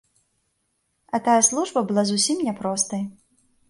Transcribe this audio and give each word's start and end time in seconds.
А 1.05 1.15
тая 1.29 1.37
служба 1.51 1.79
была 1.91 2.09
зусім 2.15 2.37
не 2.49 2.53
простай. 2.65 3.11